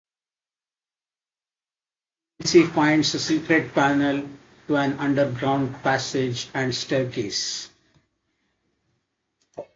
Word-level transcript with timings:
Nancy 2.39 2.63
finds 2.65 3.13
a 3.13 3.19
secret 3.19 3.71
panel 3.75 4.27
to 4.65 4.75
an 4.75 4.93
underground 4.93 5.75
passage 5.83 6.49
and 6.55 6.73
staircase. 6.73 7.69